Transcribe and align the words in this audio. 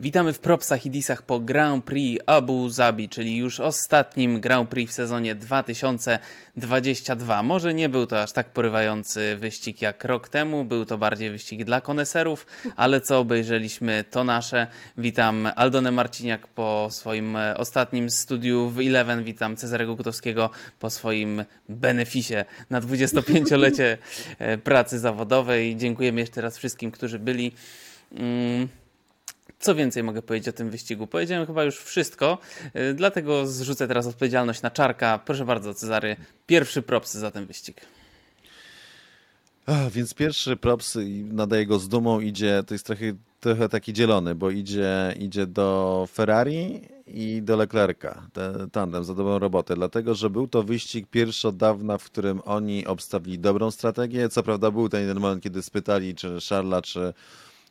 Witamy 0.00 0.32
w 0.32 0.38
propsach 0.38 0.86
i 0.86 0.90
disach 0.90 1.22
po 1.22 1.40
Grand 1.40 1.84
Prix 1.84 2.22
Abu 2.26 2.68
Zabi, 2.68 3.08
czyli 3.08 3.36
już 3.36 3.60
ostatnim 3.60 4.40
Grand 4.40 4.70
Prix 4.70 4.92
w 4.92 4.94
sezonie 4.94 5.34
2022. 5.34 7.42
Może 7.42 7.74
nie 7.74 7.88
był 7.88 8.06
to 8.06 8.22
aż 8.22 8.32
tak 8.32 8.52
porywający 8.52 9.36
wyścig 9.36 9.82
jak 9.82 10.04
rok 10.04 10.28
temu, 10.28 10.64
był 10.64 10.84
to 10.84 10.98
bardziej 10.98 11.30
wyścig 11.30 11.64
dla 11.64 11.80
koneserów, 11.80 12.46
ale 12.76 13.00
co 13.00 13.18
obejrzeliśmy 13.18 14.04
to 14.10 14.24
nasze. 14.24 14.66
Witam 14.98 15.48
Aldonę 15.56 15.90
Marciniak 15.90 16.46
po 16.46 16.88
swoim 16.90 17.36
ostatnim 17.56 18.10
studiu 18.10 18.68
w 18.68 18.78
Eleven, 18.78 19.24
witam 19.24 19.56
Cezarego 19.56 19.96
Gutowskiego 19.96 20.50
po 20.78 20.90
swoim 20.90 21.44
beneficie 21.68 22.44
na 22.70 22.80
25-lecie 22.80 23.98
e, 24.38 24.58
pracy 24.58 24.98
zawodowej. 24.98 25.76
Dziękujemy 25.76 26.20
jeszcze 26.20 26.40
raz 26.40 26.58
wszystkim, 26.58 26.90
którzy 26.90 27.18
byli. 27.18 27.52
Mm, 28.12 28.68
co 29.60 29.74
więcej 29.74 30.02
mogę 30.02 30.22
powiedzieć 30.22 30.48
o 30.48 30.52
tym 30.52 30.70
wyścigu? 30.70 31.06
Powiedziałem 31.06 31.46
chyba 31.46 31.64
już 31.64 31.78
wszystko, 31.78 32.38
y, 32.76 32.94
dlatego 32.94 33.46
zrzucę 33.46 33.88
teraz 33.88 34.06
odpowiedzialność 34.06 34.62
na 34.62 34.70
Czarka. 34.70 35.18
Proszę 35.24 35.44
bardzo, 35.44 35.74
Cezary, 35.74 36.16
pierwszy 36.46 36.82
props 36.82 37.14
za 37.14 37.30
ten 37.30 37.46
wyścig. 37.46 37.80
A, 39.66 39.90
więc 39.90 40.14
pierwszy 40.14 40.56
props 40.56 40.98
nadaje 41.24 41.66
go 41.66 41.78
z 41.78 41.88
dumą 41.88 42.20
idzie, 42.20 42.62
to 42.66 42.74
jest 42.74 42.86
trochę, 42.86 43.04
trochę 43.40 43.68
taki 43.68 43.92
dzielony, 43.92 44.34
bo 44.34 44.50
idzie, 44.50 45.14
idzie 45.18 45.46
do 45.46 46.08
Ferrari 46.12 46.80
i 47.06 47.42
do 47.42 47.56
Leclerca, 47.56 48.26
ten 48.32 48.70
tandem 48.70 49.04
za 49.04 49.14
dobrą 49.14 49.38
robotę, 49.38 49.74
dlatego, 49.74 50.14
że 50.14 50.30
był 50.30 50.48
to 50.48 50.62
wyścig 50.62 51.06
pierwszy 51.10 51.48
od 51.48 51.56
dawna, 51.56 51.98
w 51.98 52.04
którym 52.04 52.40
oni 52.44 52.86
obstawili 52.86 53.38
dobrą 53.38 53.70
strategię. 53.70 54.28
Co 54.28 54.42
prawda 54.42 54.70
był 54.70 54.88
ten 54.88 55.00
jeden 55.00 55.20
moment, 55.20 55.42
kiedy 55.42 55.62
spytali, 55.62 56.14
czy 56.14 56.38
Charla, 56.48 56.82
czy 56.82 57.12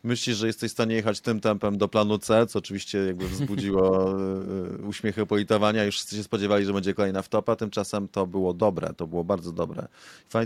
myślisz, 0.04 0.38
że 0.38 0.48
jesteś 0.48 0.72
w 0.72 0.74
stanie 0.74 0.96
jechać 0.96 1.20
tym 1.20 1.40
tempem 1.40 1.78
do 1.78 1.88
planu 1.88 2.18
C, 2.18 2.48
co 2.48 2.60
oczywiście 2.60 2.98
jakby 2.98 3.28
wzbudziło 3.28 4.12
e, 4.12 4.86
uśmiechy 4.88 5.26
politowania. 5.26 5.84
Już 5.84 5.96
wszyscy 5.96 6.16
się 6.16 6.24
spodziewali, 6.24 6.66
że 6.66 6.74
będzie 6.74 6.94
kolejna 6.94 7.22
wtopa, 7.22 7.56
tymczasem 7.56 8.08
to 8.08 8.28
było 8.28 8.54
dobre, 8.54 8.94
to 8.94 9.08
było 9.08 9.24
bardzo 9.24 9.52
dobre. 9.52 9.88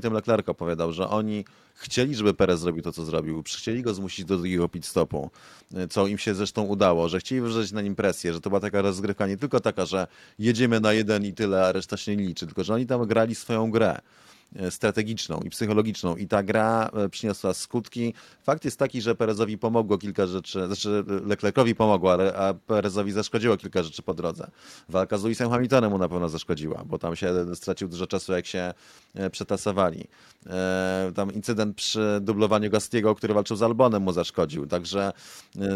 Ten 0.02 0.14
Leclerc 0.14 0.50
opowiadał, 0.50 0.92
że 0.94 1.10
oni 1.10 1.46
chcieli, 1.76 2.16
żeby 2.16 2.34
Perez 2.34 2.60
zrobił 2.60 2.84
to, 2.84 2.92
co 2.92 3.06
zrobił. 3.06 3.44
Chcieli 3.44 3.82
go 3.82 3.94
zmusić 3.94 4.26
do 4.26 4.38
drugiego 4.38 4.70
pit 4.70 4.86
stopu, 4.86 5.30
e, 5.74 5.88
co 5.88 6.08
im 6.08 6.18
się 6.18 6.36
zresztą 6.36 6.64
udało, 6.64 7.10
że 7.10 7.20
chcieli 7.20 7.42
wywrzeć 7.42 7.72
na 7.72 7.82
nim 7.82 7.96
presję, 7.96 8.34
że 8.34 8.42
to 8.42 8.50
była 8.50 8.60
taka 8.60 8.82
rozgrywka 8.82 9.28
nie 9.28 9.38
tylko 9.38 9.60
taka, 9.60 9.86
że 9.86 10.08
jedziemy 10.40 10.80
na 10.80 10.94
jeden 10.94 11.26
i 11.26 11.34
tyle, 11.34 11.66
a 11.66 11.72
reszta 11.72 11.98
się 11.98 12.16
nie 12.16 12.26
liczy, 12.26 12.46
tylko 12.46 12.64
że 12.64 12.74
oni 12.74 12.86
tam 12.86 13.08
grali 13.08 13.36
swoją 13.36 13.72
grę. 13.72 14.00
E, 14.56 14.72
strategiczną 14.72 15.40
i 15.40 15.50
psychologiczną 15.50 16.16
i 16.16 16.28
ta 16.28 16.44
gra 16.44 16.90
e, 16.94 17.10
przyniosła 17.10 17.54
skutki. 17.54 18.14
Fakt 18.44 18.66
jest 18.66 18.80
taki, 18.80 19.02
że 19.02 19.16
Perezowi 19.16 19.58
pomogło 19.58 19.98
kilka 19.98 20.28
rzeczy, 20.28 20.66
znaczy 20.68 21.04
Leclercowi 21.26 21.76
pomogło, 21.76 22.14
ale 22.14 22.36
a 22.36 22.54
Perezowi 22.54 23.12
zaszkodziło 23.12 23.58
kilka 23.58 23.84
rzeczy 23.84 24.02
po 24.02 24.14
drodze. 24.14 24.52
Walka 24.90 25.18
z 25.18 25.24
Lewisem 25.24 25.50
Hamiltonem 25.50 25.92
mu 25.92 25.98
na 25.98 26.10
pewno 26.10 26.30
zaszkodziła, 26.30 26.84
bo 26.86 27.00
tam 27.00 27.16
się 27.16 27.56
stracił 27.56 27.88
dużo 27.88 28.08
czasu, 28.08 28.34
jak 28.34 28.46
się 28.46 28.74
e, 29.16 29.30
przetasowali. 29.30 30.08
Tam 31.16 31.34
incydent 31.34 31.76
przy 31.76 32.20
dublowaniu 32.22 32.70
Gastiego, 32.70 33.16
który 33.16 33.34
walczył 33.34 33.58
z 33.58 33.64
Albonem 33.64 34.04
mu 34.04 34.12
zaszkodził, 34.12 34.68
także 34.68 35.14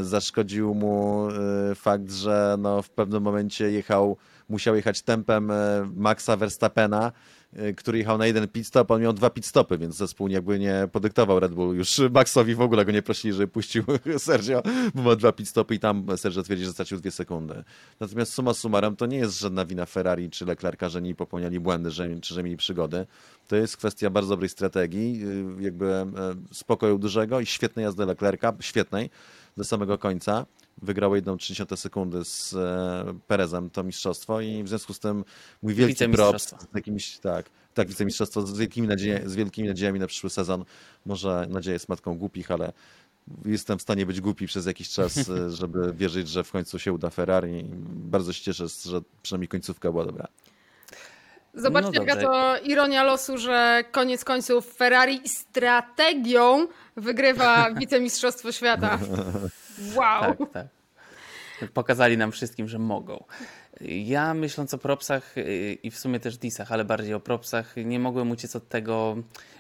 zaszkodził 0.02 0.74
mu 0.74 1.28
fakt, 1.76 2.12
że 2.12 2.56
no 2.60 2.82
w 2.82 2.90
pewnym 2.90 3.24
momencie 3.24 3.72
jechał, 3.72 4.18
musiał 4.50 4.76
jechać 4.76 5.02
tempem 5.02 5.52
Maxa 5.96 6.38
Verstappena, 6.38 7.12
E, 7.47 7.47
który 7.78 7.98
jechał 7.98 8.18
na 8.18 8.28
jeden 8.28 8.48
pit 8.48 8.68
stop, 8.68 8.92
on 8.92 9.02
miał 9.02 9.14
dwa 9.14 9.30
pit 9.30 9.46
stopy, 9.46 9.78
więc 9.78 9.96
zespół 9.96 10.28
jakby 10.28 10.60
nie 10.60 10.88
podyktował 10.92 11.40
Red 11.40 11.54
Bull. 11.54 11.76
Już 11.76 12.02
Maxowi 12.12 12.56
w 12.56 12.62
ogóle 12.62 12.86
go 12.86 12.92
nie 12.92 13.02
prosili, 13.02 13.34
żeby 13.34 13.48
puścił 13.48 13.84
Sergio, 14.18 14.64
bo 14.96 15.02
ma 15.02 15.16
dwa 15.16 15.32
pit 15.32 15.50
stopy 15.50 15.76
i 15.76 15.80
tam 15.80 16.06
Sergio 16.18 16.44
twierdzi, 16.44 16.66
że 16.66 16.74
stracił 16.74 17.00
dwie 17.00 17.12
sekundy. 17.12 17.64
Natomiast 18.00 18.34
suma 18.34 18.54
summarum 18.54 18.96
to 18.96 19.06
nie 19.06 19.18
jest 19.18 19.40
żadna 19.40 19.66
wina 19.66 19.86
Ferrari 19.86 20.30
czy 20.30 20.46
Leclerca, 20.46 20.90
że 20.90 21.02
nie 21.02 21.16
popełniali 21.16 21.60
błędy, 21.60 21.92
że, 21.92 22.20
czy 22.20 22.34
że 22.34 22.44
mieli 22.44 22.58
przygody. 22.58 23.06
To 23.48 23.56
jest 23.56 23.78
kwestia 23.78 24.10
bardzo 24.10 24.30
dobrej 24.30 24.50
strategii, 24.50 25.22
y, 25.60 25.64
jakby 25.64 25.86
e, 25.86 26.06
spokoju 26.52 26.98
dużego 26.98 27.40
i 27.40 27.46
świetnej 27.46 27.84
jazdy 27.84 28.06
Leclerca, 28.06 28.54
świetnej, 28.60 29.10
do 29.58 29.64
samego 29.64 29.98
końca 29.98 30.46
wygrał 30.82 31.16
jedną 31.16 31.38
30 31.38 31.78
sekundy 31.78 32.26
z 32.26 32.54
e, 32.54 33.20
Perezem 33.28 33.70
to 33.70 33.84
mistrzostwo 33.84 34.42
i 34.42 34.64
w 34.64 34.68
związku 34.68 34.94
z 34.94 35.00
tym 35.00 35.26
mój 35.62 35.74
wielki 35.74 36.10
props 36.10 36.50
z 36.50 36.76
jakimiś, 36.76 37.18
tak, 37.18 37.50
tak, 37.74 37.88
wicemistrzostwo 37.88 38.42
z 38.42 38.58
wielkimi, 38.58 38.88
nadzieje, 38.88 39.22
z 39.26 39.36
wielkimi 39.36 39.68
nadziejami 39.68 40.00
na 40.00 40.08
przyszły 40.08 40.30
sezon. 40.30 40.66
Może 41.06 41.48
nadzieja 41.50 41.74
jest 41.74 41.90
matką 41.90 42.18
głupich, 42.18 42.52
ale 42.52 42.74
jestem 43.46 43.78
w 43.78 43.82
stanie 43.82 44.06
być 44.06 44.22
głupi 44.22 44.48
przez 44.48 44.66
jakiś 44.66 44.90
czas, 44.90 45.30
e, 45.30 45.50
żeby 45.62 45.94
wierzyć, 45.94 46.30
że 46.30 46.44
w 46.44 46.52
końcu 46.52 46.80
się 46.80 46.94
uda 46.94 47.10
Ferrari. 47.10 47.64
Bardzo 47.90 48.34
się 48.34 48.44
cieszę, 48.44 48.66
że 48.86 49.02
przynajmniej 49.24 49.48
końcówka 49.48 49.92
była 49.92 50.06
dobra. 50.06 50.28
Zobaczcie, 51.54 52.00
no 52.00 52.04
jaka 52.04 52.22
to 52.22 52.58
ironia 52.58 53.04
losu, 53.04 53.38
że 53.38 53.84
koniec 53.92 54.24
końców 54.24 54.74
Ferrari 54.74 55.22
strategią 55.26 56.68
wygrywa 56.96 57.72
wicemistrzostwo 57.80 58.52
świata. 58.52 59.00
Wow. 59.96 60.36
Tak, 60.36 60.52
tak. 60.54 60.68
Pokazali 61.74 62.18
nam 62.18 62.32
wszystkim, 62.32 62.68
że 62.68 62.80
mogą. 62.80 63.24
Ja 63.82 64.34
myśląc 64.34 64.74
o 64.74 64.78
propsach 64.78 65.38
y, 65.38 65.78
i 65.84 65.92
w 65.92 66.00
sumie 66.00 66.20
też 66.20 66.38
disach, 66.38 66.72
ale 66.72 66.86
bardziej 66.86 67.14
o 67.14 67.20
propsach, 67.20 67.76
nie 67.86 68.00
mogłem 68.00 68.32
uciec 68.32 68.56
od 68.56 68.70
tego 68.70 69.18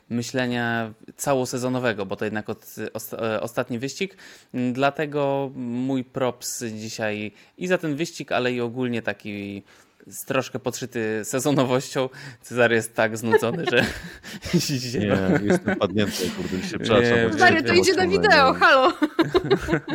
myślenia 0.10 0.94
całosezonowego, 1.16 2.06
bo 2.06 2.16
to 2.16 2.26
jednak 2.26 2.50
od, 2.50 2.76
e, 3.14 3.42
ostatni 3.42 3.80
wyścig. 3.80 4.18
Dlatego 4.74 5.52
mój 5.56 6.04
props 6.04 6.64
dzisiaj 6.64 7.32
i 7.58 7.68
za 7.68 7.78
ten 7.78 7.96
wyścig, 7.96 8.32
ale 8.32 8.54
i 8.54 8.62
ogólnie 8.62 9.02
taki 9.02 9.64
troszkę 10.26 10.60
podszyty 10.60 11.22
sezonowością. 11.24 12.10
Cezary 12.42 12.76
jest 12.76 12.96
tak 12.96 13.18
znudzony, 13.18 13.66
że 13.72 13.78
Nie, 15.00 15.40
jestem 15.44 15.76
padnięty, 15.76 16.30
kurde, 16.38 16.68
się 16.68 16.80
przepraszam. 16.80 17.32
Cezary, 17.32 17.64
to 17.64 17.74
idzie 17.74 17.94
na 17.94 18.08
wideo, 18.08 18.54
halo. 18.54 18.94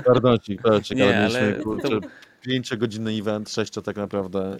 Pardon 0.04 0.38
ci, 0.38 0.58
ale 0.64 1.20
mieliśmy, 1.20 1.60
kurczę, 1.62 1.88
to... 1.88 2.00
5-godzinny 2.46 3.20
event, 3.20 3.50
6 3.50 3.72
tak 3.84 3.96
naprawdę 3.96 4.56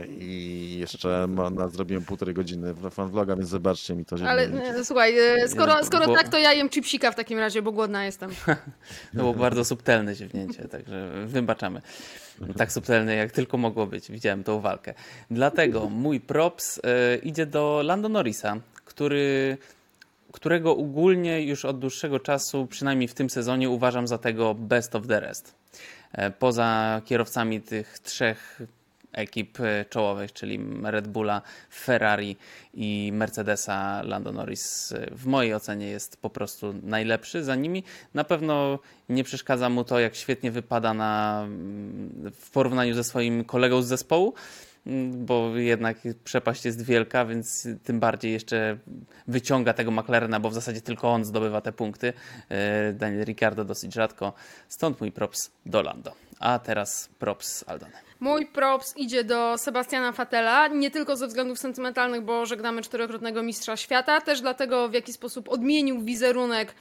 yy, 0.00 0.06
i 0.20 0.76
jeszcze 0.78 1.26
ma, 1.28 1.50
na, 1.50 1.68
zrobiłem 1.68 2.04
półtorej 2.04 2.34
godziny 2.34 2.74
fanvloga, 2.90 3.36
więc 3.36 3.48
zobaczcie 3.48 3.94
mi 3.94 4.04
to. 4.04 4.16
Ale 4.26 4.48
nie, 4.48 4.84
słuchaj, 4.84 5.18
e, 5.18 5.48
skoro, 5.48 5.84
skoro 5.84 6.06
bo... 6.06 6.14
tak, 6.14 6.28
to 6.28 6.38
ja 6.38 6.52
jem 6.52 6.68
chipsika 6.68 7.10
w 7.10 7.14
takim 7.14 7.38
razie, 7.38 7.62
bo 7.62 7.72
głodna 7.72 8.04
jestem. 8.04 8.30
to 8.46 8.54
było 9.12 9.34
bardzo 9.34 9.64
subtelne 9.64 10.14
ziewnięcie, 10.14 10.68
także 10.68 11.26
wybaczamy. 11.26 11.82
Tak 12.56 12.72
subtelne, 12.72 13.14
jak 13.14 13.32
tylko 13.32 13.58
mogło 13.58 13.86
być. 13.86 14.10
Widziałem 14.10 14.44
tą 14.44 14.60
walkę. 14.60 14.94
Dlatego 15.30 15.88
mój 15.88 16.20
props 16.20 16.78
y, 16.78 16.80
idzie 17.22 17.46
do 17.46 17.82
Lando 17.84 18.08
Norrisa, 18.08 18.56
który 18.84 19.58
którego 20.32 20.76
ogólnie 20.76 21.42
już 21.42 21.64
od 21.64 21.78
dłuższego 21.78 22.20
czasu, 22.20 22.66
przynajmniej 22.66 23.08
w 23.08 23.14
tym 23.14 23.30
sezonie, 23.30 23.70
uważam 23.70 24.06
za 24.06 24.18
tego 24.18 24.54
best 24.54 24.94
of 24.94 25.06
the 25.06 25.20
rest. 25.20 25.57
E, 26.12 26.30
poza 26.30 27.02
kierowcami 27.04 27.60
tych 27.60 27.98
trzech 27.98 28.62
ekip 29.12 29.60
e, 29.60 29.84
czołowych, 29.84 30.32
czyli 30.32 30.60
Red 30.82 31.08
Bulla, 31.08 31.42
Ferrari 31.74 32.36
i 32.74 33.10
Mercedesa, 33.12 34.02
Lando 34.02 34.32
Norris 34.32 34.92
e, 34.92 35.06
w 35.10 35.26
mojej 35.26 35.54
ocenie 35.54 35.86
jest 35.86 36.16
po 36.16 36.30
prostu 36.30 36.74
najlepszy 36.82 37.44
za 37.44 37.54
nimi. 37.54 37.84
Na 38.14 38.24
pewno 38.24 38.78
nie 39.08 39.24
przeszkadza 39.24 39.68
mu 39.68 39.84
to, 39.84 40.00
jak 40.00 40.14
świetnie 40.14 40.50
wypada 40.50 40.94
na, 40.94 41.46
w 42.40 42.50
porównaniu 42.50 42.94
ze 42.94 43.04
swoim 43.04 43.44
kolegą 43.44 43.82
z 43.82 43.86
zespołu 43.86 44.34
bo 45.12 45.56
jednak 45.56 45.96
przepaść 46.24 46.64
jest 46.64 46.84
wielka, 46.84 47.24
więc 47.24 47.68
tym 47.84 48.00
bardziej 48.00 48.32
jeszcze 48.32 48.78
wyciąga 49.28 49.72
tego 49.72 49.90
McLarena, 49.90 50.40
bo 50.40 50.50
w 50.50 50.54
zasadzie 50.54 50.80
tylko 50.80 51.12
on 51.12 51.24
zdobywa 51.24 51.60
te 51.60 51.72
punkty. 51.72 52.12
E, 52.48 52.92
Daniel 52.92 53.24
Ricciardo 53.24 53.64
dosyć 53.64 53.94
rzadko. 53.94 54.32
Stąd 54.68 55.00
mój 55.00 55.12
props 55.12 55.50
do 55.66 55.82
Lando. 55.82 56.12
A 56.40 56.58
teraz 56.58 57.08
props 57.18 57.64
Aldony. 57.66 57.92
Mój 58.20 58.46
props 58.46 58.96
idzie 58.96 59.24
do 59.24 59.58
Sebastiana 59.58 60.12
Fatela, 60.12 60.68
nie 60.68 60.90
tylko 60.90 61.16
ze 61.16 61.26
względów 61.26 61.58
sentymentalnych, 61.58 62.22
bo 62.22 62.46
żegnamy 62.46 62.82
czterokrotnego 62.82 63.42
mistrza 63.42 63.76
świata, 63.76 64.20
też 64.20 64.40
dlatego 64.40 64.88
w 64.88 64.92
jaki 64.92 65.12
sposób 65.12 65.48
odmienił 65.48 66.00
wizerunek 66.00 66.74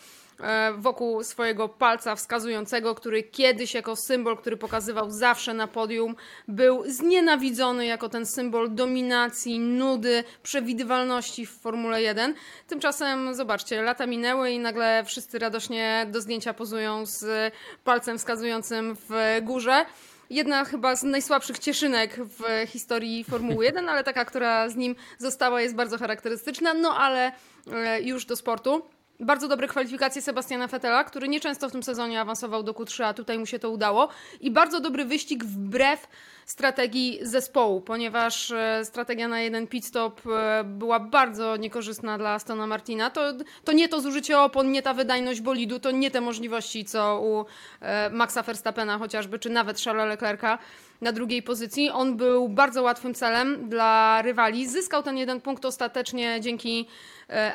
wokół 0.77 1.23
swojego 1.23 1.69
palca 1.69 2.15
wskazującego, 2.15 2.95
który 2.95 3.23
kiedyś 3.23 3.73
jako 3.73 3.95
symbol, 3.95 4.37
który 4.37 4.57
pokazywał 4.57 5.11
zawsze 5.11 5.53
na 5.53 5.67
podium, 5.67 6.15
był 6.47 6.83
znienawidzony 6.85 7.85
jako 7.85 8.09
ten 8.09 8.25
symbol 8.25 8.75
dominacji, 8.75 9.59
nudy, 9.59 10.23
przewidywalności 10.43 11.45
w 11.45 11.51
Formule 11.51 12.01
1. 12.01 12.33
Tymczasem, 12.67 13.35
zobaczcie, 13.35 13.81
lata 13.81 14.05
minęły 14.05 14.51
i 14.51 14.59
nagle 14.59 15.03
wszyscy 15.05 15.39
radośnie 15.39 16.07
do 16.11 16.21
zdjęcia 16.21 16.53
pozują 16.53 17.05
z 17.05 17.53
palcem 17.83 18.17
wskazującym 18.17 18.95
w 19.09 19.39
górze 19.41 19.85
jedna 20.29 20.65
chyba 20.65 20.95
z 20.95 21.03
najsłabszych 21.03 21.59
cieszynek 21.59 22.19
w 22.19 22.67
historii 22.67 23.23
Formuły 23.23 23.65
1, 23.65 23.89
ale 23.89 24.03
taka, 24.03 24.25
która 24.25 24.69
z 24.69 24.75
nim 24.75 24.95
została, 25.17 25.61
jest 25.61 25.75
bardzo 25.75 25.97
charakterystyczna. 25.97 26.73
No 26.73 26.97
ale 26.97 27.31
e, 27.71 28.01
już 28.01 28.25
do 28.25 28.35
sportu. 28.35 28.81
Bardzo 29.19 29.47
dobre 29.47 29.67
kwalifikacje 29.67 30.21
Sebastiana 30.21 30.67
Vettela, 30.67 31.03
który 31.03 31.27
nieczęsto 31.27 31.69
w 31.69 31.71
tym 31.71 31.83
sezonie 31.83 32.21
awansował 32.21 32.63
do 32.63 32.73
Q3, 32.73 33.03
a 33.03 33.13
tutaj 33.13 33.39
mu 33.39 33.45
się 33.45 33.59
to 33.59 33.69
udało. 33.69 34.09
I 34.41 34.51
bardzo 34.51 34.79
dobry 34.79 35.05
wyścig 35.05 35.45
wbrew 35.45 36.07
strategii 36.45 37.19
zespołu, 37.21 37.81
ponieważ 37.81 38.51
e, 38.51 38.85
strategia 38.85 39.27
na 39.27 39.41
jeden 39.41 39.67
pit 39.67 39.85
stop 39.85 40.21
e, 40.27 40.63
była 40.63 40.99
bardzo 40.99 41.57
niekorzystna 41.57 42.17
dla 42.17 42.39
Stona 42.39 42.67
Martina. 42.67 43.09
To, 43.09 43.21
to 43.63 43.71
nie 43.71 43.89
to 43.89 44.01
zużycie 44.01 44.39
opon, 44.39 44.71
nie 44.71 44.81
ta 44.81 44.93
wydajność 44.93 45.41
bolidu, 45.41 45.79
to 45.79 45.91
nie 45.91 46.11
te 46.11 46.21
możliwości, 46.21 46.85
co 46.85 47.21
u 47.21 47.45
e, 47.81 48.09
Maxa 48.09 48.43
Verstappena 48.43 48.97
chociażby, 48.97 49.39
czy 49.39 49.49
nawet 49.49 49.81
Charlesa 49.81 50.05
Leclerca 50.05 50.57
na 51.01 51.11
drugiej 51.11 51.43
pozycji. 51.43 51.89
On 51.89 52.17
był 52.17 52.49
bardzo 52.49 52.83
łatwym 52.83 53.13
celem 53.13 53.69
dla 53.69 54.21
rywali. 54.21 54.67
Zyskał 54.67 55.03
ten 55.03 55.17
jeden 55.17 55.41
punkt 55.41 55.65
ostatecznie 55.65 56.41
dzięki 56.41 56.87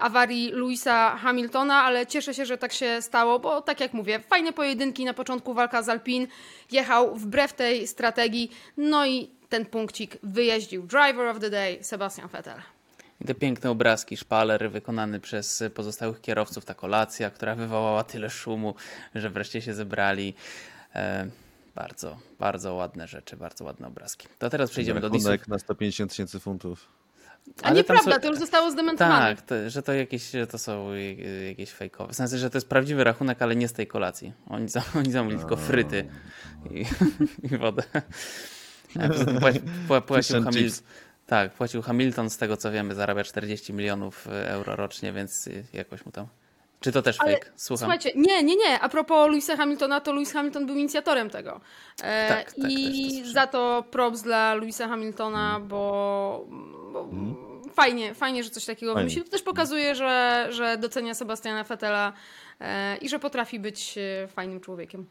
awarii 0.01 0.51
Louisa 0.51 1.17
Hamiltona, 1.17 1.83
ale 1.83 2.07
cieszę 2.07 2.35
się, 2.35 2.47
że 2.47 2.59
tak 2.59 2.73
się 2.73 3.03
stało, 3.03 3.39
bo 3.39 3.63
tak 3.63 3.81
jak 3.81 3.93
mówię, 3.93 4.21
fajne 4.21 4.53
pojedynki 4.53 5.05
na 5.05 5.15
początku 5.15 5.55
walka 5.55 5.83
z 5.83 5.89
Alpin, 5.89 6.27
jechał 6.73 7.15
wbrew 7.15 7.53
tej 7.53 7.87
strategii, 7.87 8.51
no 8.77 9.07
i 9.07 9.31
ten 9.49 9.67
punkcik 9.67 10.17
wyjeździł. 10.23 10.83
Driver 10.83 11.27
of 11.27 11.41
the 11.41 11.51
day, 11.51 11.85
Sebastian 11.85 12.29
Vettel. 12.29 12.63
Te 13.27 13.35
piękne 13.35 13.71
obrazki, 13.71 14.17
szpaler 14.17 14.71
wykonany 14.71 15.21
przez 15.21 15.65
pozostałych 15.75 16.21
kierowców, 16.21 16.65
ta 16.65 16.75
kolacja, 16.75 17.31
która 17.31 17.55
wywołała 17.55 18.05
tyle 18.05 18.31
szumu, 18.31 18.75
że 19.15 19.31
wreszcie 19.31 19.63
się 19.63 19.75
zebrali. 19.75 20.35
E, 20.95 21.27
bardzo, 21.75 22.19
bardzo 22.39 22.75
ładne 22.75 23.09
rzeczy, 23.09 23.37
bardzo 23.37 23.65
ładne 23.65 23.89
obrazki. 23.89 24.29
To 24.39 24.51
teraz 24.51 24.71
przejdziemy 24.71 25.01
do 25.01 25.11
disów. 25.11 25.49
na 25.49 25.59
150 25.59 26.11
tysięcy 26.11 26.41
funtów. 26.41 26.89
A 27.63 27.67
Ale 27.67 27.77
nieprawda, 27.77 28.15
są... 28.15 28.21
to 28.21 28.29
już 28.29 28.39
zostało 28.39 28.71
zdementowane. 28.71 29.37
Tak, 29.37 29.47
to, 29.47 29.71
że 29.71 29.83
to 29.83 29.93
jakieś 29.93 30.33
to 30.51 30.59
są 30.59 30.95
jakieś 31.49 31.71
fejkowe. 31.71 32.13
W 32.13 32.17
sensie, 32.17 32.39
że 32.39 32.51
to 32.51 32.57
jest 32.57 32.69
prawdziwy 32.69 33.05
rachunek, 33.05 33.43
ale 33.43 33.57
nie 33.57 33.69
z 33.69 33.73
tej 33.73 33.87
kolacji. 33.87 34.33
Oni, 34.49 34.69
za, 34.69 34.83
oni 34.97 35.13
zamówili 35.13 35.41
tylko 35.41 35.57
fryty 35.57 36.09
i, 36.71 36.85
i 37.53 37.59
wodę. 37.59 37.83
Płacił, 40.07 40.43
Hamil... 40.43 40.71
tak, 41.27 41.53
płacił 41.53 41.83
Hamilton, 41.83 42.31
z 42.31 42.37
tego 42.37 42.57
co 42.57 42.73
wiemy, 42.73 42.95
zarabia 42.95 43.25
40 43.25 43.73
milionów 43.73 44.27
euro 44.27 44.77
rocznie, 44.77 45.13
więc 45.13 45.49
jakoś 45.73 46.07
mu 46.07 46.13
tam 46.13 46.27
czy 46.83 46.93
to 46.93 47.03
też 47.03 47.17
Ale, 47.21 47.33
fake? 47.33 47.51
Słucham. 47.57 47.79
Słuchajcie, 47.79 48.13
nie, 48.17 48.43
nie, 48.43 48.57
nie. 48.57 48.81
A 48.81 48.89
propos 48.89 49.29
Louisa 49.29 49.57
Hamiltona, 49.57 50.01
to 50.01 50.13
Louis 50.13 50.33
Hamilton 50.33 50.67
był 50.67 50.77
inicjatorem 50.77 51.31
tego. 51.31 51.61
E, 52.03 52.29
tak, 52.29 52.53
tak, 52.53 52.71
I 52.71 53.23
za 53.33 53.47
to 53.47 53.85
props 53.91 54.23
dla 54.23 54.55
Louisa 54.55 54.89
Hamiltona, 54.89 55.61
bo, 55.61 56.47
bo 56.93 57.09
hmm. 57.11 57.37
fajnie, 57.75 58.15
fajnie, 58.15 58.45
że 58.45 58.51
coś 58.51 58.65
takiego 58.65 58.95
wymyślił. 58.95 59.25
To 59.25 59.31
też 59.31 59.43
pokazuje, 59.43 59.95
że, 59.95 60.47
że 60.51 60.77
docenia 60.77 61.15
Sebastiana 61.15 61.65
Fettela 61.65 62.13
e, 62.61 62.97
i 62.97 63.09
że 63.09 63.19
potrafi 63.19 63.61
być 63.61 63.99
e, 63.99 64.29
fajnym 64.29 64.61
człowiekiem. 64.61 65.07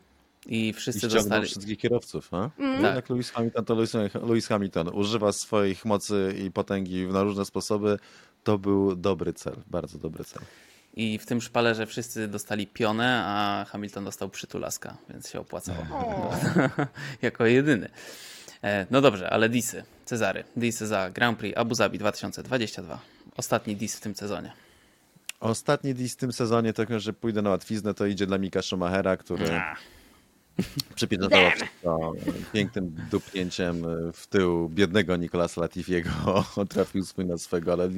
I 0.45 0.73
wszyscy 0.73 1.07
I 1.07 1.09
dostali... 1.09 1.45
wszystkich 1.45 1.77
kierowców, 1.77 2.33
a? 2.33 2.49
Mm. 2.59 2.81
Tak. 2.81 2.95
Jak 2.95 3.09
Lewis 3.09 3.31
Hamilton, 3.31 3.65
to 3.65 3.75
Lewis, 3.75 3.93
Lewis 4.13 4.47
Hamilton 4.47 4.89
używa 4.93 5.31
swoich 5.31 5.85
mocy 5.85 6.35
i 6.45 6.51
potęgi 6.51 7.07
na 7.07 7.23
różne 7.23 7.45
sposoby. 7.45 7.99
To 8.43 8.57
był 8.57 8.95
dobry 8.95 9.33
cel, 9.33 9.55
bardzo 9.67 9.97
dobry 9.97 10.23
cel. 10.23 10.41
I 10.93 11.17
w 11.17 11.25
tym 11.25 11.41
szpalerze 11.41 11.85
wszyscy 11.85 12.27
dostali 12.27 12.67
pionę, 12.67 13.23
a 13.25 13.65
Hamilton 13.69 14.05
dostał 14.05 14.29
przytulaska, 14.29 14.97
więc 15.09 15.29
się 15.29 15.39
opłacało. 15.39 15.85
jako 17.21 17.45
jedyny. 17.45 17.89
E, 18.63 18.85
no 18.91 19.01
dobrze, 19.01 19.29
ale 19.29 19.49
disy. 19.49 19.83
Cezary. 20.05 20.43
Disy 20.55 20.87
za 20.87 21.09
Grand 21.09 21.39
Prix 21.39 21.57
Abu 21.57 21.75
Zabi 21.75 21.99
2022. 21.99 22.99
Ostatni 23.37 23.75
dis 23.75 23.95
w 23.95 24.01
tym 24.01 24.15
sezonie. 24.15 24.51
Ostatni 25.39 25.93
dis 25.93 26.13
w 26.13 26.17
tym 26.17 26.33
sezonie, 26.33 26.73
tak 26.73 26.99
że 26.99 27.13
pójdę 27.13 27.41
na 27.41 27.49
łatwiznę, 27.49 27.93
to 27.93 28.05
idzie 28.05 28.27
dla 28.27 28.37
Mika 28.37 28.61
Schumachera, 28.61 29.17
który... 29.17 29.61
Przypieczętował 31.01 31.51
wszystko 31.51 32.13
pięknym 32.53 32.95
dupnięciem 33.11 33.83
w 34.13 34.27
tył 34.27 34.69
biednego 34.69 35.17
Nicolasa 35.17 35.61
Latifiego. 35.61 36.09
Trafił 36.69 37.05
swój 37.05 37.25
na 37.25 37.37
swego, 37.37 37.73
ale 37.73 37.89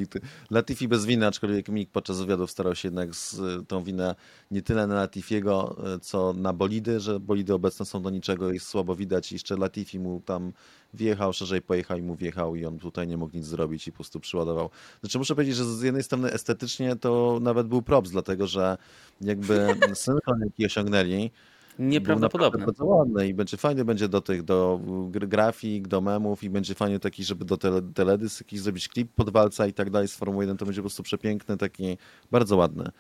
Latifi 0.52 0.88
bez 0.88 1.06
winy, 1.06 1.28
aczkolwiek 1.28 1.70
Mik 1.70 1.90
podczas 1.90 2.20
wywiadów 2.20 2.52
starał 2.52 2.76
się 2.76 2.88
jednak 2.88 3.16
z 3.16 3.42
tą 3.68 3.84
winę 3.84 4.16
nie 4.52 4.62
tyle 4.62 4.88
na 4.88 4.96
Latifiego, 4.96 5.76
co 6.02 6.34
na 6.34 6.54
bolidy, 6.54 7.00
że 7.00 7.20
bolidy 7.20 7.54
obecne 7.54 7.86
są 7.86 8.02
do 8.02 8.10
niczego, 8.10 8.52
jest 8.52 8.68
słabo 8.68 8.96
widać 8.96 9.32
i 9.32 9.36
jeszcze 9.36 9.58
Latifi 9.58 10.00
mu 10.00 10.22
tam 10.26 10.54
wjechał, 10.94 11.34
szerzej 11.34 11.62
pojechał 11.62 11.98
i 11.98 12.02
mu 12.02 12.16
wjechał 12.16 12.56
i 12.56 12.66
on 12.66 12.80
tutaj 12.80 13.08
nie 13.08 13.18
mógł 13.18 13.38
nic 13.38 13.46
zrobić 13.46 13.88
i 13.88 13.92
po 13.92 13.96
prostu 13.96 14.20
przyładował. 14.20 14.70
Znaczy 15.00 15.18
muszę 15.18 15.36
powiedzieć, 15.36 15.56
że 15.56 15.66
z 15.66 15.82
jednej 15.82 16.04
strony 16.04 16.32
estetycznie 16.32 16.96
to 16.96 17.40
nawet 17.42 17.68
był 17.68 17.82
props, 17.82 18.12
dlatego 18.12 18.48
że 18.48 18.78
jakby 19.22 19.68
synchron 19.94 20.40
jaki 20.46 20.66
osiągnęli, 20.66 21.32
Nieprawdopodobne. 21.80 22.66
Bardzo 22.66 22.86
ładne 22.86 23.28
i 23.28 23.34
będzie 23.34 23.58
fajny 23.58 23.86
będzie 23.86 24.08
do 24.08 24.22
tych, 24.22 24.44
do 24.44 24.80
grafik, 25.12 25.88
do 25.88 26.02
memów 26.02 26.44
i 26.44 26.50
będzie 26.50 26.76
fajny 26.76 27.00
taki, 27.00 27.24
żeby 27.24 27.46
do 27.46 27.58
tele, 27.94 28.18
jakiś 28.40 28.60
zrobić 28.60 28.88
klip 28.88 29.12
pod 29.16 29.30
walca 29.30 29.68
i 29.68 29.74
tak 29.74 29.90
dalej 29.90 30.08
z 30.08 30.16
Formuły 30.16 30.44
1, 30.44 30.58
to 30.58 30.66
będzie 30.66 30.82
po 30.82 30.84
prostu 30.84 31.04
przepiękny, 31.04 31.58
taki 31.58 31.98
bardzo 32.32 32.58
ładny. 32.58 32.92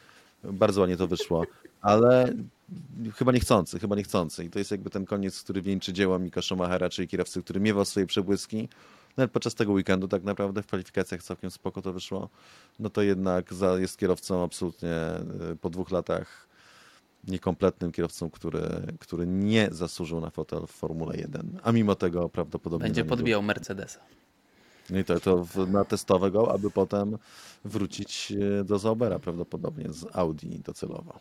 Bardzo 0.44 0.82
ładnie 0.82 0.98
to 0.98 1.08
wyszło, 1.08 1.44
ale 1.82 2.34
chyba 3.16 3.32
niechcący, 3.32 3.80
chyba 3.80 3.96
niechcący. 3.96 4.46
I 4.46 4.50
to 4.50 4.60
jest 4.60 4.72
jakby 4.72 4.90
ten 4.90 5.06
koniec, 5.06 5.44
który 5.44 5.62
wieńczy 5.62 5.94
dzieła 5.94 6.20
Mika 6.20 6.42
Schumachera, 6.42 6.90
czyli 6.90 7.08
kierowcy, 7.08 7.44
który 7.44 7.60
miewał 7.60 7.86
swoje 7.86 8.06
przebłyski. 8.06 8.70
Nawet 9.18 9.32
podczas 9.32 9.56
tego 9.56 9.72
weekendu 9.72 10.08
tak 10.08 10.24
naprawdę 10.24 10.64
w 10.64 10.68
kwalifikacjach 10.68 11.24
całkiem 11.24 11.52
spoko 11.52 11.82
to 11.82 11.94
wyszło. 11.94 12.30
No 12.80 12.90
to 12.90 13.02
jednak 13.02 13.54
jest 13.80 13.98
kierowcą 13.98 14.44
absolutnie 14.44 14.90
y, 15.52 15.56
po 15.56 15.70
dwóch 15.70 15.92
latach 15.92 16.48
niekompletnym 17.28 17.92
kierowcą, 17.92 18.30
który, 18.30 18.62
który 19.00 19.28
nie 19.28 19.68
zasłużył 19.72 20.22
na 20.22 20.30
fotel 20.30 20.68
w 20.68 20.72
Formule 20.72 21.18
1, 21.18 21.60
a 21.64 21.72
mimo 21.72 21.96
tego 21.96 22.30
prawdopodobnie... 22.30 22.88
Będzie 22.88 23.06
podbijał 23.06 23.42
był. 23.42 23.48
Mercedesa. 23.48 24.00
No 24.90 25.00
i 25.00 25.04
to, 25.04 25.20
to 25.20 25.46
na 25.68 25.86
testowego, 25.86 26.54
aby 26.54 26.72
potem 26.72 27.18
wrócić 27.66 28.34
e, 28.60 28.64
do 28.64 28.80
Zaubera 28.80 29.20
prawdopodobnie 29.20 29.94
z 29.94 30.16
Audi 30.16 30.60
docelowo. 30.60 31.20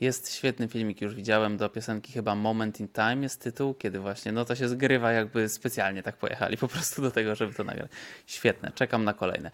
Jest 0.00 0.34
świetny 0.34 0.68
filmik, 0.68 1.00
już 1.00 1.14
widziałem 1.14 1.56
do 1.56 1.68
piosenki 1.68 2.12
chyba 2.12 2.34
Moment 2.34 2.80
in 2.80 2.88
Time 2.88 3.22
jest 3.22 3.40
tytuł, 3.40 3.74
kiedy 3.74 4.00
właśnie 4.00 4.32
no 4.32 4.44
to 4.44 4.54
się 4.54 4.68
zgrywa 4.68 5.12
jakby 5.12 5.48
specjalnie 5.48 6.02
tak 6.02 6.16
pojechali 6.16 6.56
po 6.56 6.68
prostu 6.68 7.02
do 7.02 7.10
tego, 7.10 7.34
żeby 7.34 7.54
to 7.54 7.64
nagrać. 7.64 7.90
Świetne, 8.26 8.72
czekam 8.74 9.04
na 9.04 9.14
kolejne. 9.14 9.50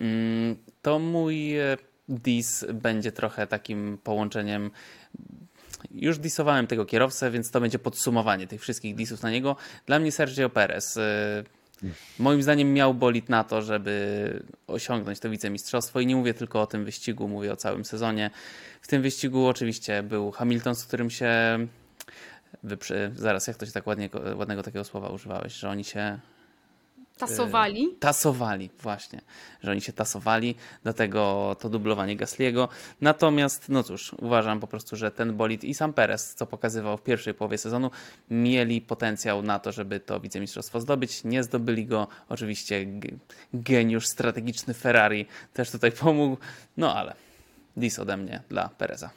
Mm, 0.00 0.56
to 0.82 0.98
mój 0.98 1.58
e, 1.58 1.76
dis 2.08 2.64
będzie 2.74 3.12
trochę 3.12 3.46
takim 3.46 3.98
połączeniem 4.04 4.70
już 5.90 6.18
disowałem 6.18 6.66
tego 6.66 6.86
kierowcę, 6.86 7.30
więc 7.30 7.50
to 7.50 7.60
będzie 7.60 7.78
podsumowanie 7.78 8.46
tych 8.46 8.60
wszystkich 8.60 8.94
disów 8.94 9.22
na 9.22 9.30
niego. 9.30 9.56
Dla 9.86 9.98
mnie 9.98 10.12
Sergio 10.12 10.50
Perez. 10.50 10.96
Y, 10.96 11.44
moim 12.18 12.42
zdaniem 12.42 12.72
miał 12.72 12.94
bolid 12.94 13.28
na 13.28 13.44
to, 13.44 13.62
żeby 13.62 14.42
osiągnąć 14.66 15.20
to 15.20 15.30
wicemistrzostwo 15.30 16.00
i 16.00 16.06
nie 16.06 16.16
mówię 16.16 16.34
tylko 16.34 16.62
o 16.62 16.66
tym 16.66 16.84
wyścigu, 16.84 17.28
mówię 17.28 17.52
o 17.52 17.56
całym 17.56 17.84
sezonie. 17.84 18.30
W 18.80 18.88
tym 18.88 19.02
wyścigu 19.02 19.46
oczywiście 19.46 20.02
był 20.02 20.30
Hamilton, 20.30 20.74
z 20.74 20.84
którym 20.84 21.10
się 21.10 21.58
zaraz 23.14 23.46
jak 23.46 23.56
to 23.56 23.66
się 23.66 23.72
tak 23.72 23.86
ładnie, 23.86 24.08
ładnego 24.36 24.62
takiego 24.62 24.84
słowa 24.84 25.08
używałeś, 25.08 25.52
że 25.52 25.68
oni 25.68 25.84
się 25.84 26.18
Tasowali? 27.18 27.86
Y, 27.86 27.98
tasowali, 28.00 28.70
właśnie. 28.82 29.20
Że 29.62 29.70
oni 29.70 29.80
się 29.80 29.92
tasowali, 29.92 30.54
dlatego 30.82 31.56
to 31.60 31.68
dublowanie 31.68 32.16
Gasliego. 32.16 32.68
Natomiast, 33.00 33.68
no 33.68 33.82
cóż, 33.82 34.14
uważam 34.18 34.60
po 34.60 34.66
prostu, 34.66 34.96
że 34.96 35.10
ten 35.10 35.36
bolid 35.36 35.64
i 35.64 35.74
sam 35.74 35.92
Perez, 35.92 36.34
co 36.34 36.46
pokazywał 36.46 36.96
w 36.96 37.02
pierwszej 37.02 37.34
połowie 37.34 37.58
sezonu, 37.58 37.90
mieli 38.30 38.80
potencjał 38.80 39.42
na 39.42 39.58
to, 39.58 39.72
żeby 39.72 40.00
to 40.00 40.20
wicemistrzostwo 40.20 40.80
zdobyć. 40.80 41.24
Nie 41.24 41.42
zdobyli 41.42 41.86
go. 41.86 42.08
Oczywiście 42.28 42.86
geniusz 43.54 44.06
strategiczny 44.06 44.74
Ferrari 44.74 45.26
też 45.54 45.70
tutaj 45.70 45.92
pomógł. 45.92 46.36
No 46.76 46.94
ale 46.96 47.14
dis 47.76 47.98
ode 47.98 48.16
mnie 48.16 48.42
dla 48.48 48.68
Pereza. 48.68 49.10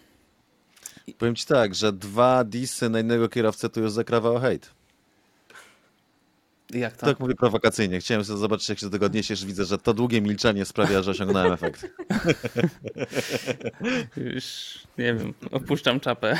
Powiem 1.17 1.35
ci 1.35 1.45
tak, 1.45 1.75
że 1.75 1.93
dwa 1.93 2.43
disy 2.43 2.89
na 2.89 2.99
innego 2.99 3.29
kierowcę 3.29 3.69
to 3.69 3.79
już 3.79 3.91
zakrawał 3.91 4.39
hejt. 4.39 4.71
Jak 6.73 6.97
to? 6.97 7.05
Tak 7.05 7.19
mówię 7.19 7.35
prowokacyjnie. 7.35 7.99
Chciałem 7.99 8.25
sobie 8.25 8.39
zobaczyć, 8.39 8.69
jak 8.69 8.79
się 8.79 8.85
do 8.85 8.91
tego 8.91 9.05
odniesiesz. 9.05 9.45
Widzę, 9.45 9.65
że 9.65 9.77
to 9.77 9.93
długie 9.93 10.21
milczenie 10.21 10.65
sprawia, 10.65 11.01
że 11.01 11.11
osiągnąłem 11.11 11.53
efekt. 11.53 11.87
Już 14.33 14.73
nie 14.97 15.13
wiem, 15.13 15.33
opuszczam 15.51 15.99
czapę. 15.99 16.39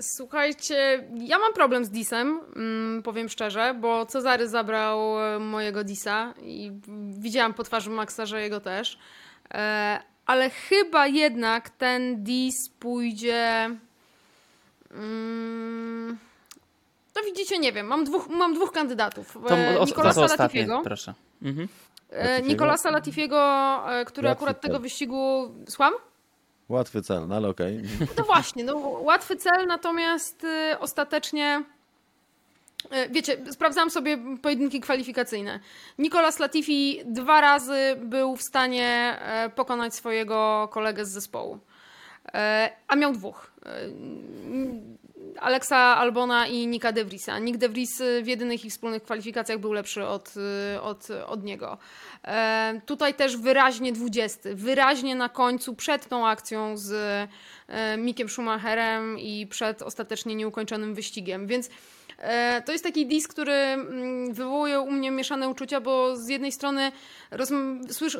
Słuchajcie, 0.00 1.08
ja 1.14 1.38
mam 1.38 1.52
problem 1.52 1.84
z 1.84 1.90
Disem, 1.90 2.40
mm, 2.56 3.02
powiem 3.02 3.28
szczerze, 3.28 3.74
bo 3.80 4.06
Cezary 4.06 4.48
zabrał 4.48 5.20
e, 5.20 5.38
mojego 5.38 5.84
Disa 5.84 6.34
i 6.42 6.72
widziałam 7.18 7.54
po 7.54 7.64
twarzy 7.64 7.90
Maxa, 7.90 8.26
że 8.26 8.42
jego 8.42 8.60
też. 8.60 8.98
E, 9.54 10.00
ale 10.26 10.50
chyba 10.50 11.06
jednak 11.06 11.70
ten 11.70 12.24
Dis 12.24 12.68
pójdzie. 12.68 13.70
Mm, 14.90 16.18
no 17.16 17.22
widzicie, 17.22 17.58
nie 17.58 17.72
wiem, 17.72 17.86
mam 17.86 18.04
dwóch, 18.04 18.28
mam 18.28 18.54
dwóch 18.54 18.72
kandydatów. 18.72 19.38
To, 19.48 19.54
e, 19.56 19.84
Nikolasa 19.84 20.28
to 20.28 20.36
Latifiego. 20.36 20.80
proszę. 20.84 21.14
Mhm. 21.42 21.68
E, 22.10 22.42
Latifiego? 22.42 22.90
Latifiego, 22.90 23.38
e, 23.90 24.04
który 24.04 24.28
Łatwy 24.28 24.38
akurat 24.38 24.60
tego 24.60 24.74
cel. 24.74 24.82
wyścigu... 24.82 25.54
Słucham? 25.68 25.94
Łatwy 26.68 27.02
cel, 27.02 27.28
no 27.28 27.34
ale 27.36 27.48
okej. 27.48 27.82
No 28.18 28.24
właśnie, 28.24 28.64
no 28.64 28.76
łatwy 28.78 29.36
cel, 29.36 29.66
natomiast 29.66 30.44
y, 30.44 30.78
ostatecznie 30.78 31.64
y, 32.84 33.08
wiecie, 33.10 33.52
sprawdzałam 33.52 33.90
sobie 33.90 34.18
pojedynki 34.42 34.80
kwalifikacyjne. 34.80 35.60
Nicolas 35.98 36.38
Latifi 36.38 37.00
dwa 37.04 37.40
razy 37.40 37.96
był 38.02 38.36
w 38.36 38.42
stanie 38.42 39.18
pokonać 39.54 39.94
swojego 39.94 40.68
kolegę 40.72 41.04
z 41.04 41.08
zespołu. 41.08 41.58
A 42.88 42.96
miał 42.96 43.12
dwóch. 43.12 43.52
Alexa 45.40 45.76
Albona 45.76 46.46
i 46.46 46.66
Nika 46.66 46.92
De 46.92 47.04
Vriesa. 47.04 47.38
Nick 47.38 47.58
De 47.58 47.68
Vries 47.68 48.00
y, 48.00 48.22
w 48.22 48.26
jedynych 48.26 48.64
ich 48.64 48.72
wspólnych 48.72 49.02
kwalifikacjach 49.02 49.58
był 49.58 49.72
lepszy 49.72 50.06
od, 50.06 50.34
y, 50.76 50.80
od, 50.80 51.08
od 51.26 51.44
niego. 51.44 51.78
E, 52.24 52.80
tutaj 52.86 53.14
też 53.14 53.36
wyraźnie 53.36 53.92
20. 53.92 54.50
Wyraźnie 54.54 55.14
na 55.14 55.28
końcu, 55.28 55.74
przed 55.74 56.08
tą 56.08 56.26
akcją 56.26 56.76
z 56.76 56.92
e, 57.68 57.96
Mikiem 57.96 58.28
Schumacherem 58.28 59.18
i 59.18 59.46
przed 59.46 59.82
ostatecznie 59.82 60.34
nieukończonym 60.34 60.94
wyścigiem. 60.94 61.46
Więc 61.46 61.70
to 62.64 62.72
jest 62.72 62.84
taki 62.84 63.06
disk, 63.06 63.30
który 63.30 63.52
mm, 63.52 64.34
wywołuje 64.34 64.80
u 64.80 64.90
mnie 64.90 65.10
mieszane 65.10 65.48
uczucia, 65.48 65.80
bo 65.80 66.16
z 66.16 66.28
jednej 66.28 66.52
strony 66.52 66.92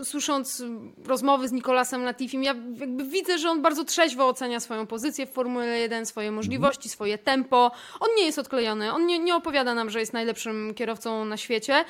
słysząc 0.02 0.62
rozmowy 1.06 1.48
z 1.48 1.52
Nicolasem 1.52 2.04
Latifim, 2.04 2.42
ja 2.42 2.54
jakby 2.80 3.04
widzę, 3.04 3.38
że 3.38 3.50
on 3.50 3.62
bardzo 3.62 3.84
trzeźwo 3.84 4.28
ocenia 4.28 4.60
swoją 4.60 4.86
pozycję 4.86 5.26
w 5.26 5.32
Formule 5.32 5.78
1, 5.78 6.06
swoje 6.06 6.30
możliwości, 6.30 6.88
swoje 6.88 7.18
tempo. 7.18 7.70
On 8.00 8.08
nie 8.16 8.24
jest 8.24 8.38
odklejony, 8.38 8.92
on 8.92 9.06
nie, 9.06 9.18
nie 9.18 9.36
opowiada 9.36 9.74
nam, 9.74 9.90
że 9.90 10.00
jest 10.00 10.12
najlepszym 10.12 10.74
kierowcą 10.74 11.24
na 11.24 11.36
świecie. 11.36 11.84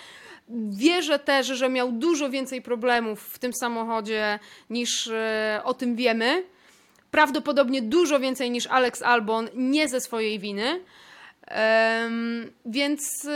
Wierzę 0.69 1.19
też, 1.19 1.47
że 1.47 1.69
miał 1.69 1.93
dużo 1.93 2.31
więcej 2.31 2.63
problemów 2.63 3.23
w 3.23 3.39
tym 3.39 3.53
samochodzie 3.53 4.39
niż 4.71 5.07
e, 5.07 5.61
o 5.65 5.75
tym 5.75 5.97
wiemy. 5.97 6.45
Prawdopodobnie 7.11 7.83
dużo 7.83 8.21
więcej 8.21 8.51
niż 8.51 8.67
Alex 8.67 9.03
Albon, 9.03 9.49
nie 9.55 9.89
ze 9.89 10.01
swojej 10.01 10.39
winy. 10.39 10.81
Em, 11.47 12.51
więc, 12.67 13.25
y, 13.25 13.31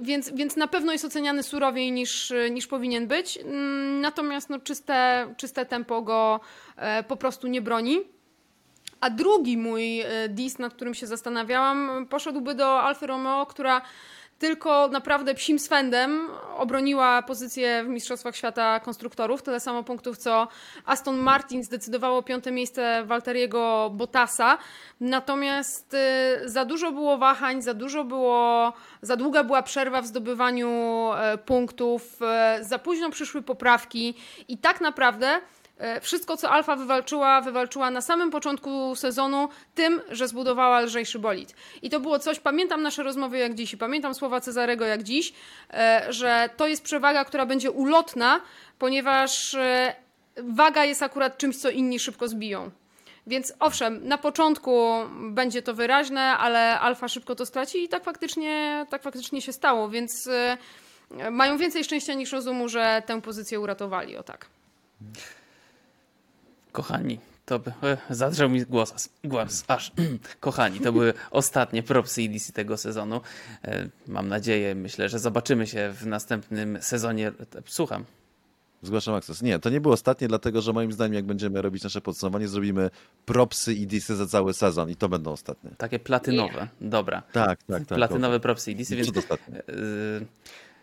więc, 0.00 0.30
więc 0.30 0.56
na 0.56 0.68
pewno 0.68 0.92
jest 0.92 1.04
oceniany 1.04 1.42
surowiej 1.42 1.92
niż, 1.92 2.32
niż 2.50 2.66
powinien 2.66 3.06
być. 3.06 3.36
Mm, 3.36 4.00
Natomiast 4.00 4.50
no, 4.50 4.58
czyste, 4.58 5.26
czyste 5.36 5.66
tempo 5.66 6.02
go 6.02 6.40
e, 6.76 7.02
po 7.02 7.16
prostu 7.16 7.46
nie 7.46 7.62
broni. 7.62 8.00
A 9.00 9.10
drugi 9.10 9.56
mój 9.56 10.00
e, 10.00 10.28
dis, 10.28 10.58
nad 10.58 10.74
którym 10.74 10.94
się 10.94 11.06
zastanawiałam, 11.06 12.06
poszedłby 12.10 12.54
do 12.54 12.82
Alfy 12.82 13.06
Romeo, 13.06 13.46
która 13.46 13.82
tylko 14.40 14.88
naprawdę 14.88 15.34
psim 15.34 15.58
swędem 15.58 16.28
obroniła 16.56 17.22
pozycję 17.22 17.84
w 17.84 17.88
Mistrzostwach 17.88 18.36
Świata 18.36 18.80
Konstruktorów. 18.80 19.42
Tyle 19.42 19.60
samo 19.60 19.82
punktów, 19.82 20.18
co 20.18 20.48
Aston 20.86 21.16
Martin 21.16 21.64
zdecydowało 21.64 22.22
piąte 22.22 22.52
miejsce 22.52 23.04
Walteriego 23.04 23.90
Bottasa. 23.94 24.58
Natomiast 25.00 25.94
y, 25.94 26.48
za 26.48 26.64
dużo 26.64 26.92
było 26.92 27.18
wahań, 27.18 27.62
za 27.62 27.74
dużo 27.74 28.04
było, 28.04 28.72
za 29.02 29.16
długa 29.16 29.44
była 29.44 29.62
przerwa 29.62 30.02
w 30.02 30.06
zdobywaniu 30.06 30.70
e, 31.16 31.38
punktów, 31.38 32.22
e, 32.22 32.58
za 32.60 32.78
późno 32.78 33.10
przyszły 33.10 33.42
poprawki 33.42 34.14
i 34.48 34.58
tak 34.58 34.80
naprawdę 34.80 35.40
Wszystko, 36.00 36.36
co 36.36 36.50
Alfa 36.50 36.76
wywalczyła, 36.76 37.40
wywalczyła 37.40 37.90
na 37.90 38.00
samym 38.00 38.30
początku 38.30 38.96
sezonu 38.96 39.48
tym, 39.74 40.00
że 40.10 40.28
zbudowała 40.28 40.80
lżejszy 40.80 41.18
bolid. 41.18 41.54
I 41.82 41.90
to 41.90 42.00
było 42.00 42.18
coś, 42.18 42.40
pamiętam 42.40 42.82
nasze 42.82 43.02
rozmowy 43.02 43.38
jak 43.38 43.54
dziś 43.54 43.72
i 43.72 43.76
pamiętam 43.76 44.14
słowa 44.14 44.40
Cezarego 44.40 44.86
jak 44.86 45.02
dziś, 45.02 45.32
e, 45.70 46.06
że 46.08 46.50
to 46.56 46.66
jest 46.66 46.82
przewaga, 46.82 47.24
która 47.24 47.46
będzie 47.46 47.70
ulotna, 47.70 48.40
ponieważ 48.78 49.54
e, 49.54 49.94
waga 50.36 50.84
jest 50.84 51.02
akurat 51.02 51.38
czymś, 51.38 51.56
co 51.56 51.70
inni 51.70 51.98
szybko 51.98 52.28
zbiją. 52.28 52.70
Więc 53.26 53.52
owszem, 53.60 54.08
na 54.08 54.18
początku 54.18 54.90
będzie 55.30 55.62
to 55.62 55.74
wyraźne, 55.74 56.20
ale 56.20 56.80
Alfa 56.80 57.08
szybko 57.08 57.34
to 57.34 57.46
straci 57.46 57.84
i 57.84 57.88
tak 57.88 58.04
faktycznie, 58.04 58.86
tak 58.90 59.02
faktycznie 59.02 59.42
się 59.42 59.52
stało, 59.52 59.88
więc 59.88 60.26
e, 60.26 60.56
mają 61.30 61.58
więcej 61.58 61.84
szczęścia 61.84 62.14
niż 62.14 62.32
rozumu, 62.32 62.68
że 62.68 63.02
tę 63.06 63.20
pozycję 63.20 63.60
uratowali, 63.60 64.16
o 64.16 64.22
tak. 64.22 64.46
Kochani, 66.72 67.18
to 67.46 67.58
by, 67.58 67.72
e, 67.82 67.96
zadrżał 68.10 68.48
mi 68.48 68.62
głos, 68.62 69.08
głos 69.24 69.64
aż. 69.68 69.92
Kochani, 70.40 70.80
to 70.80 70.92
były 70.92 71.14
ostatnie 71.30 71.82
propsy 71.82 72.22
EDC 72.22 72.52
tego 72.52 72.76
sezonu. 72.76 73.20
E, 73.64 73.88
Mam 74.06 74.28
nadzieję, 74.28 74.74
myślę, 74.74 75.08
że 75.08 75.18
zobaczymy 75.18 75.66
się 75.66 75.92
w 75.92 76.06
następnym 76.06 76.78
sezonie. 76.82 77.32
Słucham. 77.66 78.04
Zgłaszam 78.82 79.14
akces. 79.14 79.42
Nie, 79.42 79.58
to 79.58 79.70
nie 79.70 79.80
było 79.80 79.94
ostatnie, 79.94 80.28
dlatego 80.28 80.60
że 80.60 80.72
moim 80.72 80.92
zdaniem, 80.92 81.14
jak 81.14 81.24
będziemy 81.24 81.62
robić 81.62 81.82
nasze 81.82 82.00
podsumowanie, 82.00 82.48
zrobimy 82.48 82.90
propsy 83.26 83.74
i 83.74 83.86
disy 83.86 84.16
za 84.16 84.26
cały 84.26 84.54
sezon 84.54 84.90
i 84.90 84.96
to 84.96 85.08
będą 85.08 85.32
ostatnie. 85.32 85.70
Takie 85.78 85.98
platynowe. 85.98 86.68
Dobra. 86.80 87.22
Tak, 87.32 87.62
tak, 87.62 87.86
tak. 87.86 87.98
Platynowe 87.98 88.40
propsy 88.40 88.70
EDC, 88.70 88.96
więc 88.96 89.10
Przed 89.10 89.26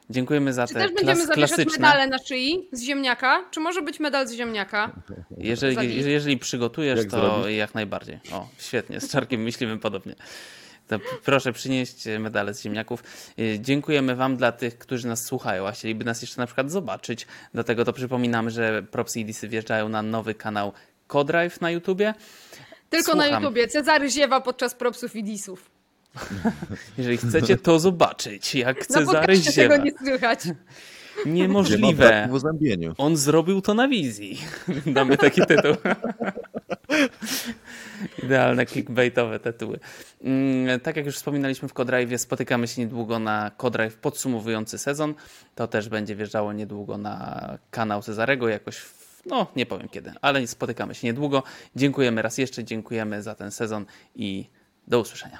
e, 0.10 0.14
dziękuję 0.14 0.54
za 0.54 0.68
Czy 0.68 0.74
te 0.74 0.80
też 0.80 0.92
będziemy 0.92 1.16
klas, 1.16 1.28
zawieszać 1.28 1.56
klasyczne. 1.56 1.82
medale 1.88 2.08
na 2.08 2.18
szyi 2.18 2.70
z 2.72 2.82
ziemniaka? 2.84 3.46
Czy 3.52 3.60
może 3.60 3.82
być 3.82 4.00
medal 4.00 4.28
z 4.28 4.32
ziemniaka? 4.34 4.92
Jeżeli, 5.38 5.96
jeżeli, 6.12 6.38
przygotujesz, 6.38 7.00
Jak 7.00 7.08
to 7.12 7.20
zrobić? 7.20 7.58
jak 7.58 7.76
najbardziej. 7.76 8.20
O, 8.34 8.48
świetnie, 8.60 9.00
z 9.02 9.12
czarkiem 9.12 9.42
myśliwym 9.50 9.80
podobnie. 9.80 10.16
To 10.88 11.00
p- 11.00 11.06
proszę 11.24 11.54
przynieść 11.54 12.04
medale 12.20 12.54
z 12.54 12.62
ziemniaków. 12.64 13.04
Y, 13.40 13.60
Dziękujemy 13.62 14.16
Wam 14.16 14.38
dla 14.38 14.52
tych, 14.52 14.78
którzy 14.78 15.08
nas 15.08 15.26
słuchają, 15.26 15.68
a 15.68 15.72
chcieliby 15.72 16.06
nas 16.06 16.22
jeszcze 16.22 16.42
na 16.42 16.46
przykład 16.46 16.72
zobaczyć. 16.72 17.28
Dlatego 17.54 17.86
to 17.86 17.94
przypominamy, 17.94 18.52
że 18.52 18.84
Props 18.92 19.18
i 19.18 19.26
Disy 19.26 19.48
wjeżdżają 19.48 19.90
na 19.90 20.02
nowy 20.02 20.34
kanał 20.36 20.74
Codrive 21.08 21.62
na 21.62 21.72
YouTubie. 21.72 22.14
Tylko 22.90 23.12
Słucham. 23.12 23.32
na 23.32 23.40
YouTubie. 23.40 23.68
Cezary 23.68 24.10
ziewa 24.10 24.42
podczas 24.42 24.76
propsów 24.76 25.16
i 25.16 25.24
disów. 25.24 25.70
Jeżeli 26.98 27.18
chcecie 27.18 27.58
to 27.58 27.80
zobaczyć, 27.80 28.56
jak 28.56 28.78
Na 28.80 28.86
Cezary 28.86 29.18
podcaście 29.28 29.52
ziewa. 29.52 29.74
tego 29.74 29.86
nie 29.86 29.92
słychać. 29.98 30.40
Niemożliwe. 31.26 32.30
On 32.98 33.18
zrobił 33.18 33.62
to 33.62 33.74
na 33.74 33.88
wizji. 33.88 34.38
Damy 34.86 35.18
taki 35.18 35.42
tytuł. 35.46 35.76
Idealne 38.24 38.66
clickbaitowe 38.66 39.40
tytuły. 39.40 39.80
Mm, 40.24 40.80
Tak 40.80 40.96
jak 40.96 41.06
już 41.06 41.16
wspominaliśmy 41.16 41.68
w 41.68 41.74
Codrive, 41.74 42.22
spotykamy 42.22 42.68
się 42.68 42.82
niedługo 42.82 43.20
na 43.20 43.52
Codrive 43.58 43.96
podsumowujący 43.96 44.78
sezon. 44.78 45.14
To 45.56 45.68
też 45.68 45.90
będzie 45.90 46.16
wjeżdżało 46.16 46.54
niedługo 46.54 46.98
na 46.98 47.58
kanał 47.72 48.02
Cezarego 48.02 48.50
jakoś, 48.50 48.78
w, 48.78 49.22
no 49.26 49.48
nie 49.56 49.66
powiem 49.66 49.90
kiedy, 49.90 50.12
ale 50.22 50.48
spotykamy 50.48 50.96
się 50.96 51.08
niedługo. 51.08 51.44
Dziękujemy 51.76 52.22
raz 52.22 52.38
jeszcze, 52.38 52.64
dziękujemy 52.64 53.24
za 53.24 53.36
ten 53.36 53.52
sezon 53.52 53.86
i 54.16 54.50
do 54.88 55.00
usłyszenia. 55.00 55.40